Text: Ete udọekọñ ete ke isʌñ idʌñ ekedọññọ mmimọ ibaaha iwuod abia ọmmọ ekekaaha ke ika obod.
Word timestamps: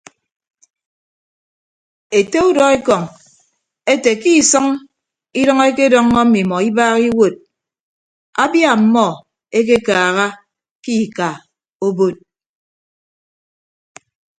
Ete 2.17 2.39
udọekọñ 2.49 3.03
ete 3.91 4.11
ke 4.21 4.29
isʌñ 4.41 4.65
idʌñ 5.39 5.59
ekedọññọ 5.69 6.21
mmimọ 6.27 6.55
ibaaha 6.69 6.97
iwuod 7.07 7.35
abia 8.43 8.69
ọmmọ 8.77 9.05
ekekaaha 9.57 10.25
ke 10.83 10.91
ika 11.05 11.27
obod. 11.85 12.15